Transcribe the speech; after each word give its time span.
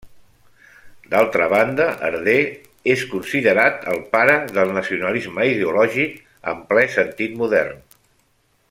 D'altra 1.09 1.47
banda, 1.51 1.85
Herder 2.07 2.37
és 2.93 3.03
considerat 3.11 3.87
el 3.93 4.01
pare 4.17 4.39
del 4.57 4.75
nacionalisme 4.79 5.47
ideològic 5.53 6.17
en 6.55 6.65
ple 6.73 6.89
sentit 6.97 7.39
modern. 7.45 7.81